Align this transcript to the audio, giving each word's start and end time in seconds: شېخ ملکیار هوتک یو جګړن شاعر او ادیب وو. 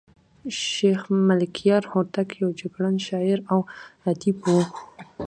شېخ 0.65 1.01
ملکیار 1.27 1.83
هوتک 1.91 2.29
یو 2.41 2.49
جګړن 2.61 2.95
شاعر 3.07 3.39
او 3.51 3.59
ادیب 4.09 4.37
وو. 4.45 4.61